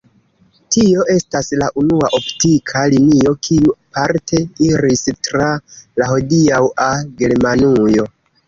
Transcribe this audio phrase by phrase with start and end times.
[0.75, 5.53] Tio estas la unua optika linio kiu parte iris tra
[6.03, 6.91] la hodiaŭa
[7.23, 8.13] Germanujo.